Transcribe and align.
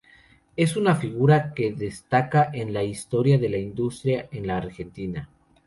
Es 0.55 0.77
una 0.77 0.95
figura 0.95 1.53
que 1.53 1.73
destaca 1.73 2.49
en 2.51 2.73
la 2.73 2.81
historia 2.81 3.37
de 3.37 3.49
la 3.49 3.59
industria 3.59 4.27
en 4.31 4.47
la 4.47 4.57
Argentina. 4.57 5.29